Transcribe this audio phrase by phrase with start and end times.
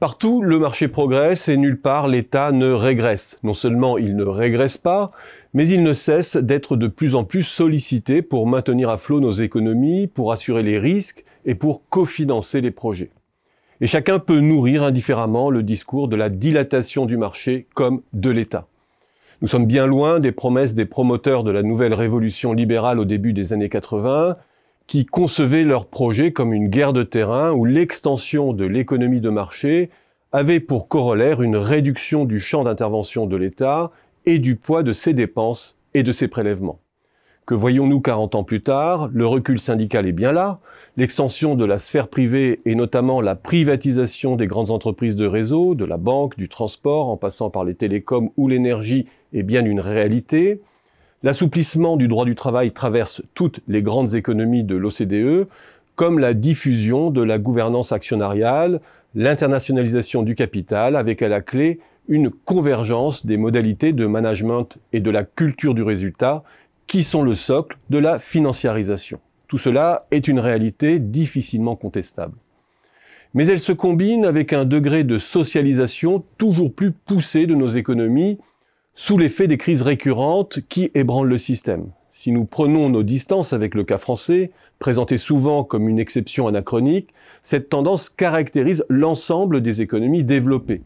[0.00, 3.36] Partout, le marché progresse et nulle part l'État ne régresse.
[3.42, 5.10] Non seulement il ne régresse pas,
[5.54, 9.32] mais il ne cesse d'être de plus en plus sollicité pour maintenir à flot nos
[9.32, 13.10] économies, pour assurer les risques et pour cofinancer les projets.
[13.80, 18.68] Et chacun peut nourrir indifféremment le discours de la dilatation du marché comme de l'État.
[19.42, 23.32] Nous sommes bien loin des promesses des promoteurs de la nouvelle révolution libérale au début
[23.32, 24.36] des années 80,
[24.88, 29.90] qui concevaient leur projet comme une guerre de terrain où l'extension de l'économie de marché
[30.32, 33.92] avait pour corollaire une réduction du champ d'intervention de l'État
[34.24, 36.80] et du poids de ses dépenses et de ses prélèvements.
[37.44, 39.10] Que voyons-nous 40 ans plus tard?
[39.12, 40.58] Le recul syndical est bien là,
[40.96, 45.84] l'extension de la sphère privée et notamment la privatisation des grandes entreprises de réseau, de
[45.84, 50.62] la banque, du transport, en passant par les télécoms ou l'énergie est bien une réalité.
[51.24, 55.48] L'assouplissement du droit du travail traverse toutes les grandes économies de l'OCDE,
[55.96, 58.80] comme la diffusion de la gouvernance actionnariale,
[59.16, 65.10] l'internationalisation du capital, avec à la clé une convergence des modalités de management et de
[65.10, 66.44] la culture du résultat,
[66.86, 69.18] qui sont le socle de la financiarisation.
[69.48, 72.34] Tout cela est une réalité difficilement contestable.
[73.34, 78.38] Mais elle se combine avec un degré de socialisation toujours plus poussé de nos économies,
[79.00, 81.86] sous l'effet des crises récurrentes qui ébranlent le système.
[82.12, 87.10] Si nous prenons nos distances avec le cas français, présenté souvent comme une exception anachronique,
[87.44, 90.82] cette tendance caractérise l'ensemble des économies développées.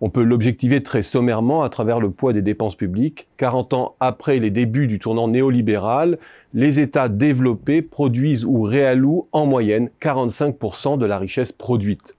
[0.00, 3.28] On peut l'objectiver très sommairement à travers le poids des dépenses publiques.
[3.36, 6.18] 40 ans après les débuts du tournant néolibéral,
[6.54, 12.16] les États développés produisent ou réallouent en moyenne 45% de la richesse produite.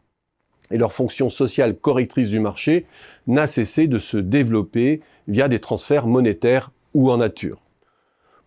[0.75, 2.85] Et leur fonction sociale correctrice du marché
[3.27, 7.61] n'a cessé de se développer via des transferts monétaires ou en nature.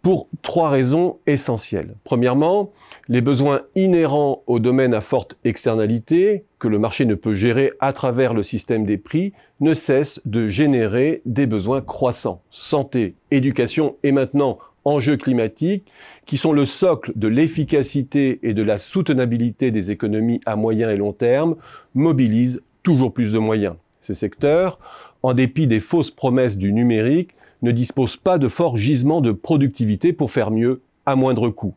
[0.03, 1.95] Pour trois raisons essentielles.
[2.05, 2.71] Premièrement,
[3.09, 7.95] les besoins inhérents au domaine à forte externalité, que le marché ne peut gérer à
[7.95, 12.43] travers le système des prix, ne cessent de générer des besoins croissants.
[12.51, 15.87] Santé, éducation et maintenant enjeux climatiques,
[16.27, 20.97] qui sont le socle de l'efficacité et de la soutenabilité des économies à moyen et
[20.97, 21.57] long terme,
[21.95, 23.75] mobilisent toujours plus de moyens.
[24.01, 24.79] Ces secteurs
[25.23, 27.31] en dépit des fausses promesses du numérique,
[27.63, 31.75] ne disposent pas de forts gisements de productivité pour faire mieux à moindre coût.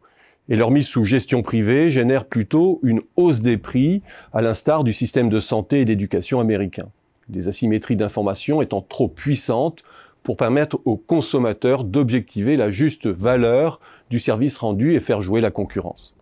[0.50, 4.02] Et leur mise sous gestion privée génère plutôt une hausse des prix,
[4.34, 6.90] à l'instar du système de santé et d'éducation américain.
[7.30, 9.84] Des asymétries d'information étant trop puissantes
[10.24, 15.52] pour permettre aux consommateurs d'objectiver la juste valeur du service rendu et faire jouer la
[15.52, 16.16] concurrence.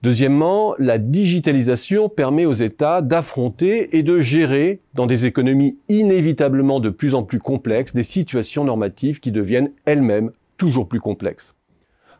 [0.00, 6.90] Deuxièmement, la digitalisation permet aux États d'affronter et de gérer, dans des économies inévitablement de
[6.90, 11.56] plus en plus complexes, des situations normatives qui deviennent elles-mêmes toujours plus complexes.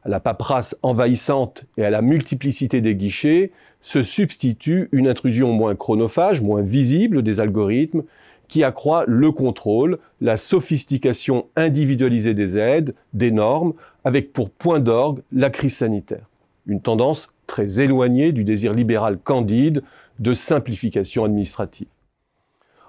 [0.02, 5.76] À la paperasse envahissante et à la multiplicité des guichets se substitue une intrusion moins
[5.76, 8.02] chronophage, moins visible des algorithmes,
[8.48, 15.22] qui accroît le contrôle, la sophistication individualisée des aides, des normes, avec pour point d'orgue
[15.32, 16.28] la crise sanitaire.
[16.66, 19.82] Une tendance très éloigné du désir libéral candide
[20.18, 21.88] de simplification administrative.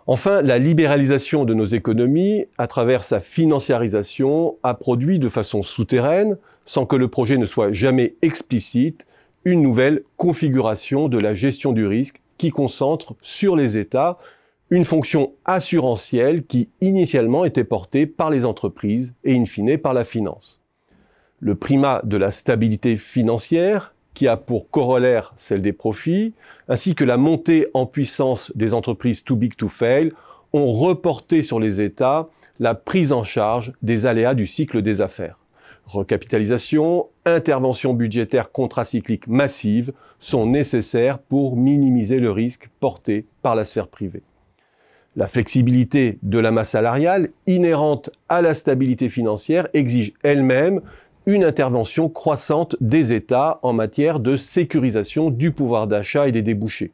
[0.08, 6.38] Enfin, la libéralisation de nos économies, à travers sa financiarisation, a produit de façon souterraine,
[6.66, 9.06] sans que le projet ne soit jamais explicite,
[9.46, 14.18] une nouvelle configuration de la gestion du risque qui concentre sur les États
[14.72, 20.06] une fonction assurantielle qui initialement était portée par les entreprises et in fine par la
[20.06, 20.62] finance.
[21.40, 26.34] Le primat de la stabilité financière qui a pour corollaire celle des profits,
[26.68, 30.12] ainsi que la montée en puissance des entreprises too big to fail,
[30.53, 32.28] ont reporté sur les États
[32.59, 35.40] la prise en charge des aléas du cycle des affaires.
[35.86, 43.88] Recapitalisation, intervention budgétaire contracyclique massive sont nécessaires pour minimiser le risque porté par la sphère
[43.88, 44.22] privée.
[45.19, 50.80] La flexibilité de la masse salariale, inhérente à la stabilité financière, exige elle-même
[51.25, 56.94] une intervention croissante des États en matière de sécurisation du pouvoir d'achat et des débouchés.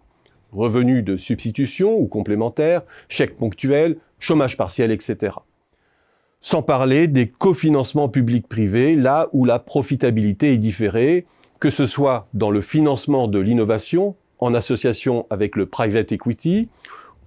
[0.53, 5.35] Revenus de substitution ou complémentaires, chèques ponctuels, chômage partiel, etc.
[6.41, 11.27] Sans parler des cofinancements publics-privés, là où la profitabilité est différée,
[11.59, 16.69] que ce soit dans le financement de l'innovation, en association avec le private equity,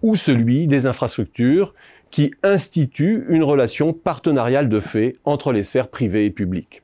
[0.02, 1.74] ou celui des infrastructures,
[2.10, 6.82] qui institue une relation partenariale de fait entre les sphères privées et publiques.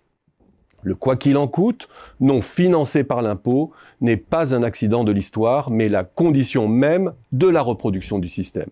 [0.83, 1.89] Le quoi qu'il en coûte,
[2.21, 3.73] non financé par l'impôt,
[4.03, 8.69] n'est pas un accident de l'histoire, mais la condition même de la reproduction du système.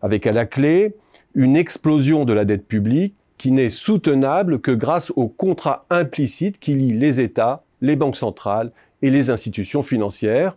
[0.00, 0.94] Avec à la clé
[1.34, 6.74] une explosion de la dette publique qui n'est soutenable que grâce au contrat implicite qui
[6.74, 8.70] lie les États, les banques centrales
[9.02, 10.56] et les institutions financières,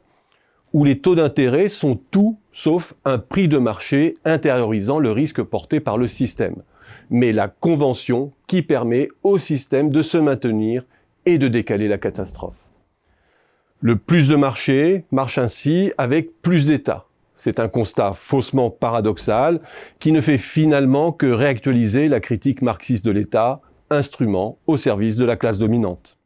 [0.73, 5.79] où les taux d'intérêt sont tout sauf un prix de marché intériorisant le risque porté
[5.79, 6.63] par le système,
[7.09, 10.85] mais la convention qui permet au système de se maintenir
[11.25, 12.55] et de décaler la catastrophe.
[13.81, 17.05] Le plus de marché marche ainsi avec plus d'État.
[17.35, 19.59] C'est un constat faussement paradoxal
[19.99, 23.59] qui ne fait finalement que réactualiser la critique marxiste de l'État,
[23.89, 26.17] instrument au service de la classe dominante.